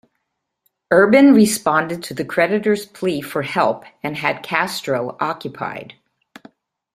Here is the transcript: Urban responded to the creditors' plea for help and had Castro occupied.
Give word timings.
Urban 0.89 1.31
responded 1.31 2.01
to 2.03 2.15
the 2.15 2.25
creditors' 2.25 2.87
plea 2.87 3.21
for 3.21 3.43
help 3.43 3.83
and 4.01 4.17
had 4.17 4.41
Castro 4.41 5.15
occupied. 5.19 5.93